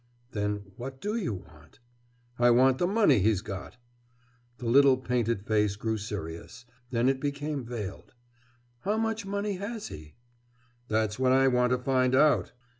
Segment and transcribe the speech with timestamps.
[0.31, 1.77] "Then what do you want?"
[2.39, 3.77] "I want the money he's got."
[4.57, 8.15] The little painted face grew serious; then it became veiled.
[8.79, 10.15] "How much money has he?"
[10.87, 12.51] "That's what I want to find out!"